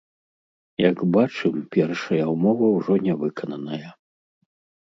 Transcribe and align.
Як 0.89 1.03
бачым, 1.15 1.53
першая 1.77 2.23
ўмова 2.33 2.65
ўжо 2.79 2.93
не 3.07 3.13
выкананая. 3.21 3.89